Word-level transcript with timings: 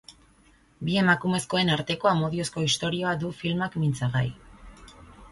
Bi 0.85 0.93
emakumezkoen 1.01 1.67
arteko 1.73 2.09
amodiozko 2.11 2.63
istorioa 2.69 3.11
du 3.25 3.29
filmak 3.43 3.77
mintzagai. 3.83 4.25